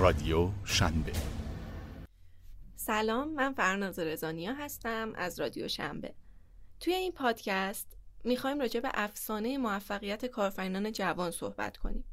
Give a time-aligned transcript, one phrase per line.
[0.00, 1.12] رادیو شنبه.
[2.76, 6.14] سلام من فرناز رزانیا هستم از رادیو شنبه.
[6.80, 12.04] توی این پادکست می‌خوایم راجع به افسانه موفقیت کارفرینان جوان صحبت کنیم.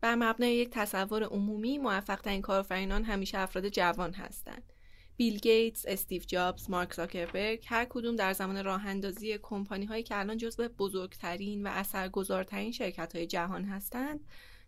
[0.00, 4.72] بر مبنای یک تصور عمومی موفق ترین کارفرینان همیشه افراد جوان هستند.
[5.16, 10.18] بیل گیتس، استیو جابز، مارک زاکربرگ هر کدوم در زمان راه اندازی کمپانی هایی که
[10.18, 14.20] الان جزو بزرگترین و اثرگذارترین شرکت های جهان هستند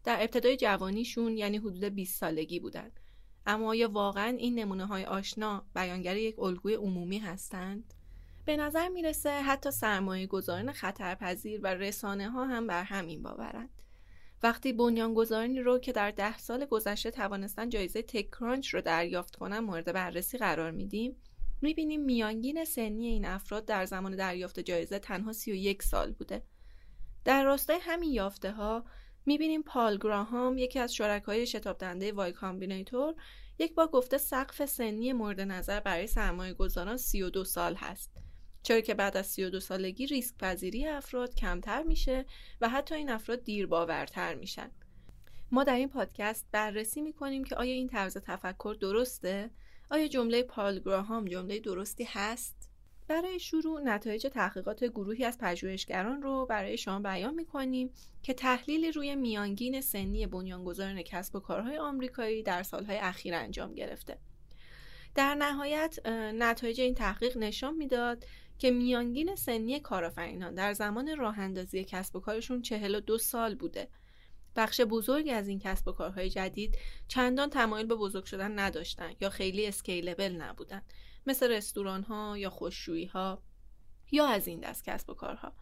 [0.05, 3.01] در ابتدای جوانیشون یعنی حدود 20 سالگی بودند.
[3.47, 7.95] اما آیا واقعا این نمونه های آشنا بیانگر یک الگوی عمومی هستند؟
[8.45, 13.83] به نظر می‌رسه حتی سرمایه گذاران خطرپذیر و رسانه ها هم بر همین باورند.
[14.43, 19.59] وقتی بنیانگذارانی رو که در ده سال گذشته توانستن جایزه تک کرانچ رو دریافت کنن
[19.59, 21.17] مورد بررسی قرار میدیم
[21.63, 26.43] می‌بینیم میانگین سنی این افراد در زمان دریافت جایزه تنها 31 سال بوده
[27.25, 28.85] در راستای همین یافته ها
[29.27, 33.15] می‌بینیم پال گراهام یکی از شرکای شتاب دهنده Y Combinator
[33.59, 38.11] یک بار گفته سقف سنی مورد نظر برای سرمایه گذاران 32 سال هست
[38.63, 42.27] چرا که بعد از 32 سالگی ریسک پذیری افراد کمتر میشه
[42.61, 44.71] و حتی این افراد دیر باورتر میشن
[45.51, 49.51] ما در این پادکست بررسی می‌کنیم که آیا این طرز تفکر درسته؟
[49.91, 52.64] آیا جمله پال گراهام جمله درستی هست؟
[53.09, 57.91] برای شروع نتایج تحقیقات گروهی از پژوهشگران رو برای شما بیان می‌کنیم
[58.23, 64.19] که تحلیلی روی میانگین سنی بنیانگذاران کسب و کارهای آمریکایی در سالهای اخیر انجام گرفته.
[65.15, 65.99] در نهایت
[66.35, 68.25] نتایج این تحقیق نشان می‌داد
[68.59, 73.89] که میانگین سنی کارآفرینان در زمان راه اندازی کسب و کارشون 42 سال بوده.
[74.57, 79.31] بخش بزرگی از این کسب و کارهای جدید چندان تمایل به بزرگ شدن نداشتن یا
[79.31, 80.83] خیلی اسکیلبل نبودن
[81.27, 83.43] مثل رستوران ها یا خوششویی ها
[84.13, 85.53] یا از این دست کسب و کارها.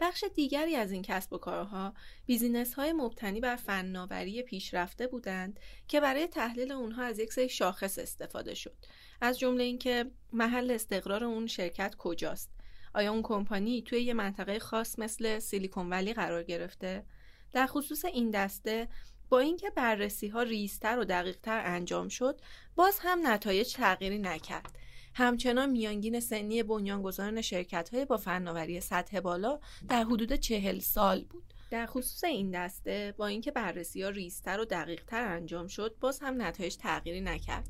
[0.00, 1.94] بخش دیگری از این کسب و کارها
[2.26, 7.98] بیزینس های مبتنی بر فناوری پیشرفته بودند که برای تحلیل اونها از یک سری شاخص
[7.98, 8.76] استفاده شد.
[9.20, 12.50] از جمله اینکه محل استقرار اون شرکت کجاست؟
[12.94, 17.04] آیا اون کمپانی توی یه منطقه خاص مثل سیلیکون ولی قرار گرفته؟
[17.52, 18.88] در خصوص این دسته
[19.28, 22.40] با اینکه بررسی ها ریزتر و دقیقتر انجام شد
[22.76, 24.78] باز هم نتایج تغییری نکرد.
[25.16, 31.54] همچنان میانگین سنی بنیانگذاران شرکت های با فناوری سطح بالا در حدود چهل سال بود.
[31.70, 36.42] در خصوص این دسته با اینکه بررسی ها ریزتر و دقیقتر انجام شد باز هم
[36.42, 37.68] نتایج تغییری نکرد.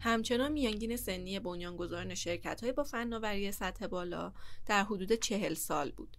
[0.00, 4.32] همچنان میانگین سنی بنیانگذاران شرکت های با فناوری سطح بالا
[4.66, 6.16] در حدود چهل سال بود.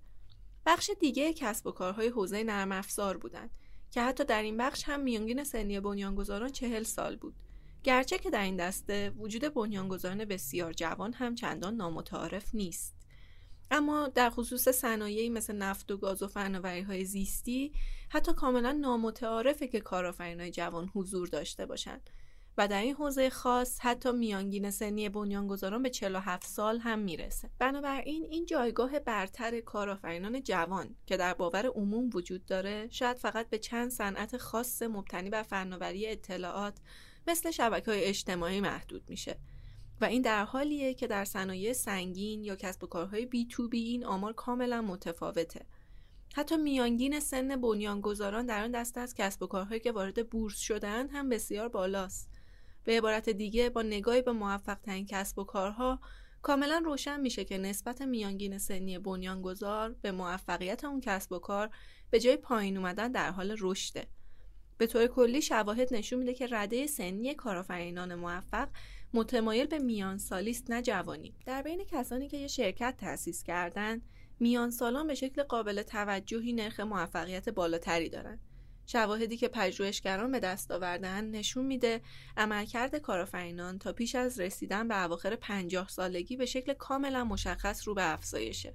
[0.66, 3.50] بخش دیگه کسب و کارهای حوزه نرم افزار بودند
[3.92, 7.36] که حتی در این بخش هم میانگین سنی بنیانگذاران چهل سال بود.
[7.84, 12.96] گرچه که در این دسته وجود بنیانگذاران بسیار جوان هم چندان نامتعارف نیست.
[13.72, 17.74] اما در خصوص صنایعی مثل نفت و گاز و فناوری های زیستی
[18.10, 22.10] حتی کاملا نامتعارفه که کارآفرینای جوان حضور داشته باشند.
[22.58, 27.50] و در این حوزه خاص حتی میانگین سنی بنیانگذاران به 47 سال هم می‌رسه.
[27.60, 33.58] بنابراین این جایگاه برتر کارآفرینان جوان که در باور عموم وجود داره شاید فقط به
[33.58, 36.78] چند صنعت خاص مبتنی بر فناوری اطلاعات
[37.28, 39.40] مثل شبکه های اجتماعی محدود میشه.
[40.02, 43.84] و این در حالیه که در صنایع سنگین یا کسب و کارهای بی تو بی
[43.84, 45.66] این آمار کاملا متفاوته.
[46.36, 51.08] حتی میانگین سن بنیانگذاران در آن دسته از کسب و کارهایی که وارد بورس شدن
[51.08, 52.30] هم بسیار بالاست.
[52.84, 56.00] به عبارت دیگه با نگاهی به موفق ترین کسب و کارها
[56.42, 61.70] کاملا روشن میشه که نسبت میانگین سنی بنیانگذار به موفقیت اون کسب و کار
[62.10, 64.08] به جای پایین اومدن در حال رشده.
[64.84, 68.68] به طور کلی شواهد نشون میده که رده سنی کارآفرینان موفق
[69.14, 71.34] متمایل به میان سالیست نه جوانی.
[71.46, 74.02] در بین کسانی که یه شرکت تأسیس کردن
[74.40, 78.40] میان سالان به شکل قابل توجهی نرخ موفقیت بالاتری دارند
[78.86, 82.02] شواهدی که پژوهشگران به دست آوردن نشون میده
[82.38, 87.94] عملکرد کارآفرینان تا پیش از رسیدن به اواخر پنجاه سالگی به شکل کاملا مشخص رو
[87.94, 88.74] به افزایشه.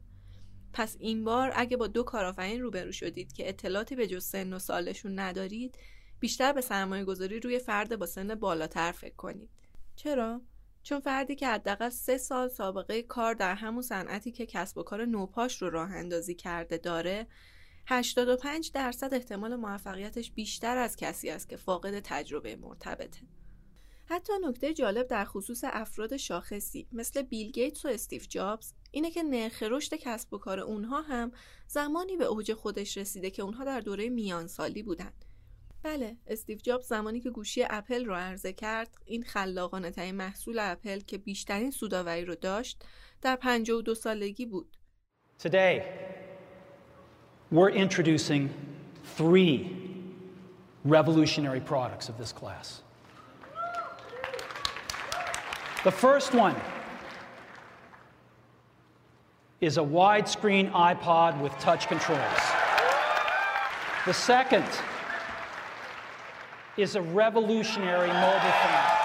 [0.72, 4.58] پس این بار اگه با دو کارآفرین روبرو شدید که اطلاعاتی به جز سن و
[4.58, 5.78] سالشون ندارید
[6.20, 9.50] بیشتر به سرمایه گذاری روی فرد با سن بالاتر فکر کنید
[9.96, 10.40] چرا
[10.82, 15.04] چون فردی که حداقل سه سال سابقه کار در همون صنعتی که کسب و کار
[15.04, 17.26] نوپاش رو راه اندازی کرده داره
[17.86, 23.20] 85 درصد احتمال موفقیتش بیشتر از کسی است که فاقد تجربه مرتبطه.
[24.06, 29.22] حتی نکته جالب در خصوص افراد شاخصی مثل بیل گیتس و استیو جابز اینه که
[29.22, 31.32] نرخ رشد کسب و کار اونها هم
[31.66, 35.12] زمانی به اوج خودش رسیده که اونها در دوره میانسالی بودن.
[35.82, 41.00] بله استیو جابز زمانی که گوشی اپل رو عرضه کرد این خلاقانه ترین محصول اپل
[41.00, 42.84] که بیشترین سوداوری رو داشت
[43.22, 44.76] در 52 سالگی بود.
[45.42, 45.82] Today
[47.52, 48.48] we're introducing
[49.16, 49.70] three
[50.84, 52.82] revolutionary products of this class.
[55.84, 56.56] The first one
[59.60, 62.42] is a widescreen iPod with touch controls.
[64.06, 64.68] The second
[66.78, 68.98] is a revolutionary mobile phone.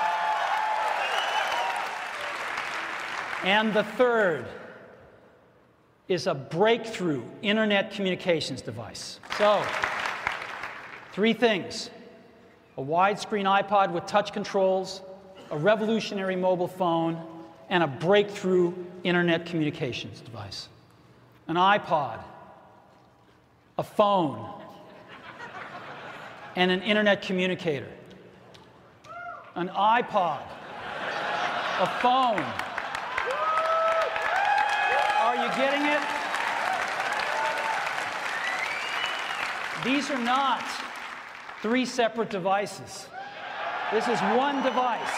[3.43, 4.45] And the third
[6.07, 9.19] is a breakthrough internet communications device.
[9.37, 9.65] So,
[11.11, 11.89] three things
[12.77, 15.01] a widescreen iPod with touch controls,
[15.51, 17.21] a revolutionary mobile phone,
[17.69, 18.73] and a breakthrough
[19.03, 20.69] internet communications device.
[21.47, 22.19] An iPod,
[23.77, 24.62] a phone,
[26.56, 27.90] and an internet communicator.
[29.54, 30.42] An iPod,
[31.80, 32.44] a phone.
[35.26, 36.02] Are you getting it?
[39.84, 40.64] These are not
[41.62, 43.08] three separate devices.
[43.92, 45.16] This is one device,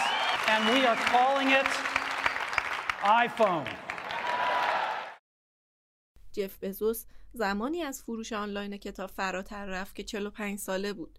[0.49, 1.67] and we are calling it
[3.03, 3.67] iPhone.
[6.33, 11.19] جف بزوس زمانی از فروش آنلاین کتاب فراتر رفت که 45 ساله بود.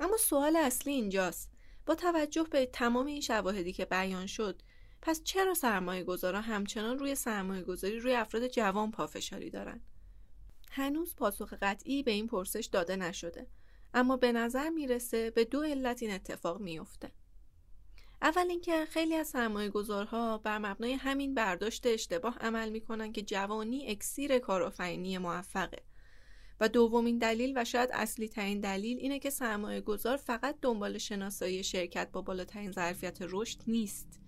[0.00, 1.50] اما سوال اصلی اینجاست.
[1.86, 4.62] با توجه به تمام این شواهدی که بیان شد،
[5.02, 9.80] پس چرا سرمایه گذارا همچنان روی سرمایه گذاری روی افراد جوان پافشاری دارن؟
[10.70, 13.46] هنوز پاسخ قطعی به این پرسش داده نشده.
[13.94, 17.12] اما به نظر می‌رسه به دو علت این اتفاق میفته.
[18.22, 23.86] اول اینکه خیلی از سرمایه گذارها بر مبنای همین برداشت اشتباه عمل می‌کنن که جوانی
[23.86, 25.82] اکسیر کارآفرینی موفقه
[26.60, 31.64] و دومین دلیل و شاید اصلی ترین دلیل اینه که سرمایه گذار فقط دنبال شناسایی
[31.64, 34.20] شرکت با بالاترین ظرفیت رشد نیست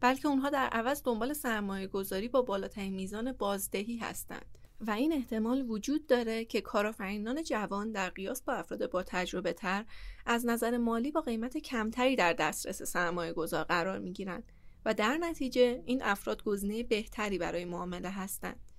[0.00, 4.46] بلکه اونها در عوض دنبال سرمایه گذاری با بالاترین میزان بازدهی هستند
[4.80, 9.84] و این احتمال وجود داره که کارآفرینان جوان در قیاس با افراد با تجربه تر
[10.26, 14.52] از نظر مالی با قیمت کمتری در دسترس سرمایه گذار قرار می گیرند
[14.84, 18.73] و در نتیجه این افراد گزینه بهتری برای معامله هستند.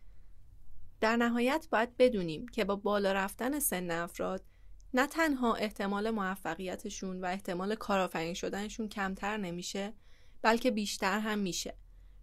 [1.02, 4.44] در نهایت باید بدونیم که با بالا رفتن سن افراد
[4.94, 9.94] نه تنها احتمال موفقیتشون و احتمال کارآفرین شدنشون کمتر نمیشه
[10.42, 11.74] بلکه بیشتر هم میشه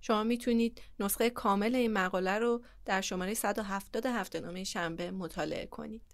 [0.01, 6.12] شما می‌تونید نسخه کامل این مقاله رو در شماره 170 هفته نامه شنبه مطالعه کنید.